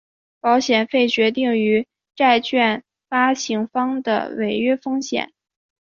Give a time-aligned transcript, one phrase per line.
[0.39, 5.31] 保险费决定于债券发行方的违约风险。